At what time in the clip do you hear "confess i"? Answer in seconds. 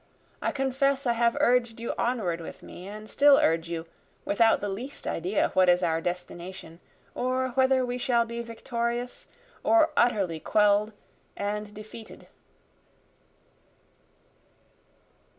0.51-1.13